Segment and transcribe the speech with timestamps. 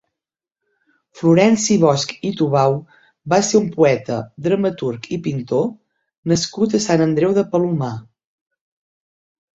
[1.19, 2.77] Florenci Bosch i Tubau
[3.33, 5.71] va ser un poeta, dramaturg i pintor
[6.33, 7.95] nascut a Sant Andreu de Palomar.